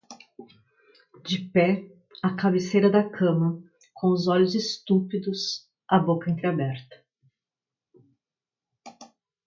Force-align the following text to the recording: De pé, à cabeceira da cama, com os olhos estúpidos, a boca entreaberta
De 1.29 1.37
pé, 1.51 1.91
à 2.23 2.33
cabeceira 2.35 2.89
da 2.89 3.07
cama, 3.07 3.61
com 3.93 4.07
os 4.07 4.27
olhos 4.27 4.55
estúpidos, 4.55 5.69
a 5.87 5.99
boca 5.99 6.31
entreaberta 6.31 7.03